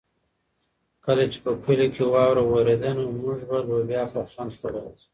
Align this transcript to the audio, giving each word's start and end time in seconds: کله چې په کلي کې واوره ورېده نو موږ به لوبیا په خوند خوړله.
کله 1.05 1.23
چې 1.31 1.37
په 1.45 1.51
کلي 1.63 1.87
کې 1.95 2.03
واوره 2.13 2.43
ورېده 2.45 2.91
نو 2.97 3.03
موږ 3.19 3.39
به 3.49 3.57
لوبیا 3.67 4.03
په 4.13 4.19
خوند 4.31 4.51
خوړله. 4.57 4.83